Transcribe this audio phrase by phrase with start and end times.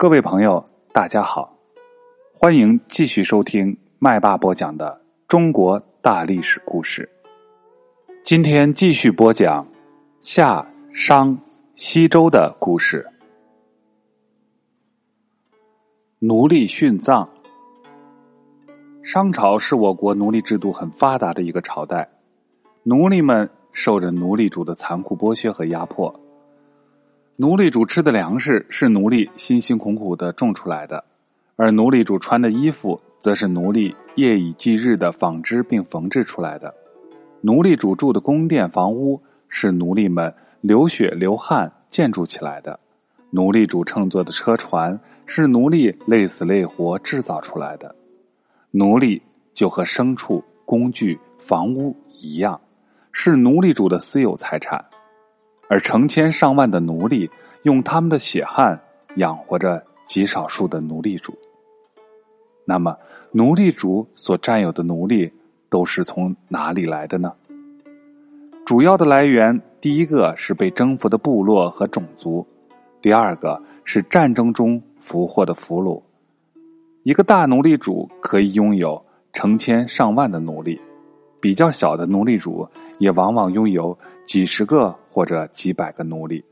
[0.00, 1.58] 各位朋友，大家好，
[2.32, 7.10] 欢迎继续收听麦霸播讲的中国大历史故事。
[8.22, 9.66] 今天继续播讲
[10.20, 10.64] 夏
[10.94, 11.36] 商
[11.74, 13.04] 西周的故事。
[16.20, 17.28] 奴隶殉葬。
[19.02, 22.08] 商朝是我国奴隶制度很发达的一个朝代，
[22.84, 26.14] 奴隶们受着奴隶主的残酷剥削和压迫。
[27.40, 31.04] 奴隶主吃的粮食是奴隶辛辛苦苦的种出来的，
[31.54, 36.74] 而奴隶主穿的衣服则是奴隶夜以继日的纺织并缝制出来的。
[37.42, 42.76] 奴隶主住的宫殿房屋是奴隶们流血流汗建筑起来的。
[43.30, 47.94] 奴隶主乘坐的车船是奴隶累死累活制造出来的。
[48.72, 49.22] 奴隶
[49.54, 52.60] 就和牲畜、工具、房屋一样，
[53.12, 54.84] 是奴隶主的私有财产。
[55.68, 57.30] 而成千上万的奴隶
[57.62, 58.80] 用他们的血汗
[59.16, 61.36] 养活着极少数的奴隶主。
[62.64, 62.96] 那么，
[63.32, 65.32] 奴隶主所占有的奴隶
[65.68, 67.32] 都是从哪里来的呢？
[68.64, 72.46] 主要的来源，第一个是被征服的部落和种族，
[73.00, 76.02] 第二个是战争中俘获的俘虏。
[77.02, 80.78] 一个大奴隶主可以拥有成千上万的奴隶，
[81.40, 82.68] 比较小的奴隶主
[82.98, 84.94] 也往往拥有几十个。
[85.10, 86.44] 或者几百个奴隶，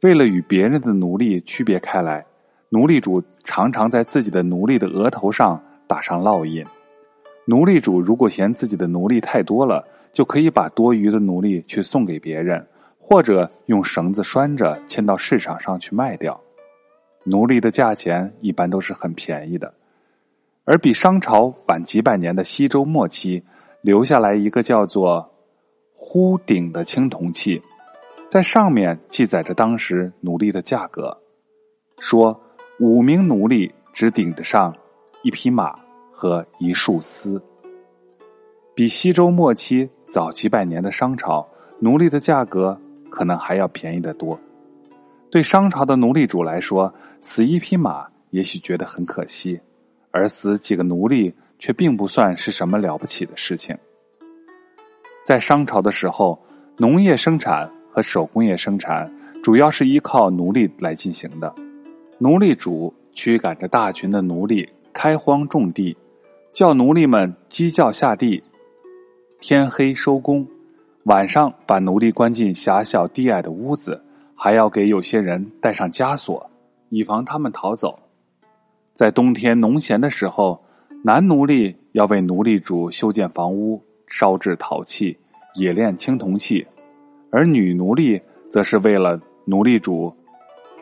[0.00, 2.24] 为了与别人的奴隶区别开来，
[2.70, 6.64] 奴隶主常常在自己的奴隶的额头上打上烙印。
[7.44, 12.66] 奴隶主如果嫌自己的奴隶太多了，就可以把多余的奴隶去送给别人，
[12.98, 16.40] 或者用绳子拴着牵到市场上去卖掉。
[17.24, 19.74] 奴隶的价钱一般都是很便宜的，
[20.64, 23.42] 而比商朝晚几百年的西周末期，
[23.82, 25.30] 留下来一个叫做
[26.02, 27.60] “呼鼎”的青铜器。
[28.30, 31.14] 在上面记载着当时奴隶的价格，
[31.98, 32.40] 说
[32.78, 34.74] 五名奴隶只顶得上
[35.22, 35.78] 一匹马
[36.10, 37.42] 和一束丝。
[38.74, 41.46] 比西周末期早几百年的商朝，
[41.80, 44.38] 奴隶的价格可能还要便宜得多。
[45.30, 49.60] 对商朝的奴隶主来说，死一匹马也许觉得很可惜，
[50.12, 53.76] 而死几个奴隶却并不算是什么了不起的事情。
[55.30, 56.36] 在商朝的时候，
[56.76, 57.70] 农业生产。
[57.92, 59.08] 和手工业生产
[59.42, 61.54] 主要是依靠奴隶来进行的，
[62.18, 65.96] 奴隶主驱赶着大群的奴隶开荒种地，
[66.52, 68.42] 叫奴隶们鸡叫下地，
[69.40, 70.44] 天黑收工，
[71.04, 74.02] 晚上把奴隶关进狭小低矮的屋子，
[74.34, 76.50] 还要给有些人带上枷锁，
[76.88, 77.96] 以防他们逃走。
[78.94, 80.60] 在冬天农闲的时候，
[81.04, 83.80] 男奴隶要为奴隶主修建房屋、
[84.10, 85.16] 烧制陶器、
[85.54, 86.66] 冶炼青铜器。
[87.30, 90.12] 而女奴隶则是为了奴隶主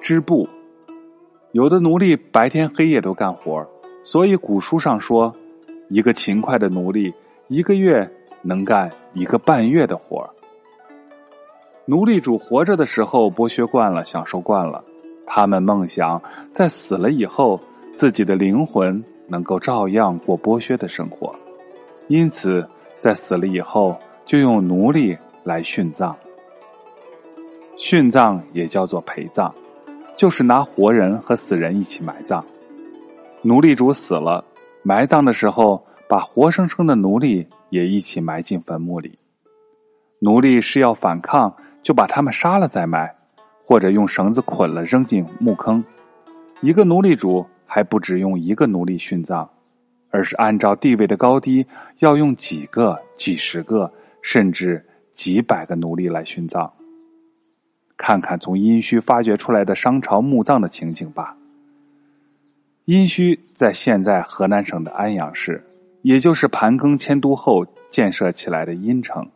[0.00, 0.48] 织布，
[1.52, 3.64] 有的奴隶白天黑夜都干活，
[4.02, 5.34] 所以古书上说，
[5.90, 7.12] 一个勤快的奴隶
[7.48, 8.10] 一个月
[8.42, 10.28] 能干一个半月的活。
[11.84, 14.84] 奴隶主活着的时候剥削惯了，享受惯了，
[15.26, 16.22] 他们梦想
[16.52, 17.60] 在死了以后，
[17.94, 21.34] 自己的灵魂能够照样过剥削的生活，
[22.08, 22.66] 因此
[22.98, 26.16] 在死了以后就用奴隶来殉葬。
[27.76, 29.52] 殉葬也叫做陪葬，
[30.16, 32.44] 就是拿活人和死人一起埋葬。
[33.42, 34.44] 奴隶主死了，
[34.82, 39.16] 埋葬的时候把活生生的奴隶也一起埋进坟墓里。
[40.18, 43.14] 奴隶是要反抗，就把他们杀了再埋，
[43.64, 45.84] 或者用绳子捆了扔进墓坑。
[46.60, 49.48] 一个奴隶主还不止用一个奴隶殉葬，
[50.10, 51.66] 而是按照地位的高低，
[51.98, 53.92] 要用几个、几十个，
[54.22, 56.72] 甚至几百个奴隶来殉葬。
[57.96, 61.36] 看看从殷墟发掘出来的商朝墓葬的情景吧。
[62.84, 65.62] 殷墟在现在河南省的安阳市，
[66.02, 69.28] 也就是盘庚迁都后建设起来的殷城。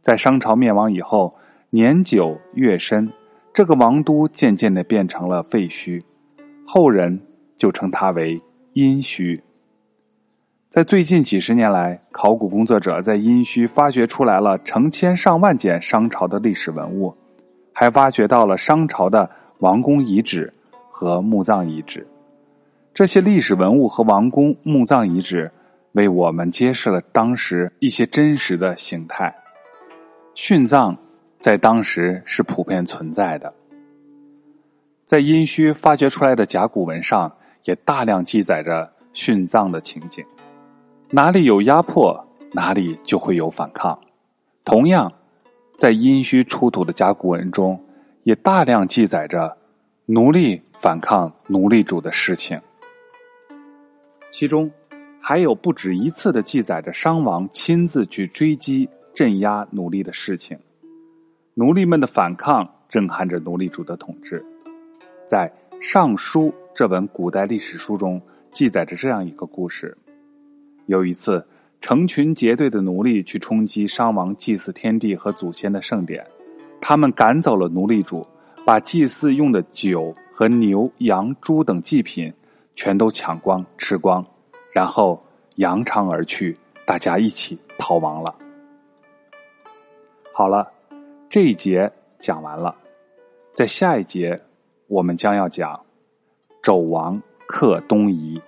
[0.00, 1.34] 在商朝灭亡以后，
[1.70, 3.12] 年久月深，
[3.52, 6.02] 这个王都渐渐的变成了废墟，
[6.64, 7.20] 后人
[7.58, 8.40] 就称它为
[8.74, 9.40] 殷墟。
[10.70, 17.12] 在最近几十年来，考古工作者在殷墟发掘出来了成千上万件商朝的历史文物。
[17.72, 19.28] 还挖掘到了商朝的
[19.58, 20.52] 王宫遗址
[20.88, 22.06] 和墓葬遗址，
[22.94, 25.50] 这些历史文物和王宫墓葬遗址
[25.92, 29.34] 为我们揭示了当时一些真实的形态。
[30.36, 30.96] 殉葬
[31.40, 33.52] 在当时是普遍存在的，
[35.04, 37.32] 在殷墟发掘出来的甲骨文上
[37.64, 40.24] 也大量记载着殉葬的情景。
[41.12, 43.98] 哪里有压迫，哪里就会有反抗。
[44.64, 45.12] 同样。
[45.76, 47.82] 在殷墟出土的甲骨文中，
[48.24, 49.56] 也大量记载着
[50.04, 52.60] 奴隶反抗奴隶主的事情，
[54.30, 54.70] 其中
[55.18, 60.58] 还有不止一次的记载着商王亲自去追击、镇压奴隶的事情。
[61.54, 64.44] 奴隶们的反抗震撼着奴隶主的统治。
[65.26, 68.20] 在《尚书》这本古代历史书中，
[68.52, 69.96] 记载着这样一个故事：
[70.90, 71.46] 有一次，
[71.80, 76.26] 成群结队的奴隶去冲击商王祭祀天地和祖先的圣典，
[76.80, 78.26] 他们赶走了奴隶主。
[78.66, 82.32] 把祭祀用的酒和牛、羊、猪等祭品
[82.74, 84.24] 全都抢光吃光，
[84.70, 85.20] 然后
[85.56, 88.36] 扬长而去，大家一起逃亡了。
[90.32, 90.70] 好了，
[91.28, 92.76] 这一节讲完了，
[93.54, 94.38] 在下一节
[94.88, 95.80] 我们将要讲
[96.62, 98.40] 纣王克东夷。